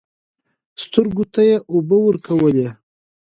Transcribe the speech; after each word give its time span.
سترګو 0.83 1.23
ته 1.33 1.41
يې 1.47 1.55
اوبه 1.71 1.97
ورکولې. 2.03 2.67